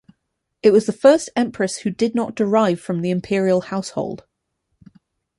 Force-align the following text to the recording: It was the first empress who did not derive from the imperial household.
It 0.63 0.71
was 0.71 0.87
the 0.87 0.93
first 0.93 1.29
empress 1.35 1.77
who 1.77 1.91
did 1.91 2.15
not 2.15 2.33
derive 2.33 2.81
from 2.81 3.01
the 3.03 3.11
imperial 3.11 3.61
household. 3.61 4.25